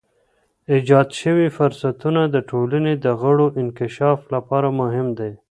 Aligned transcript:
ایجاد 0.71 1.09
شوی 1.21 1.47
فرصتونه 1.57 2.21
د 2.29 2.35
ټولنې 2.49 2.93
د 3.05 3.05
غړو 3.21 3.47
انکشاف 3.61 4.19
لپاره 4.33 4.67
مهم 4.79 5.07
دي. 5.19 5.31